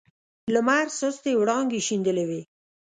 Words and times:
لمر 0.53 0.85
سستې 0.99 1.31
وړانګې 1.41 1.79
شیندلې 1.87 2.25
وې. 2.29 2.41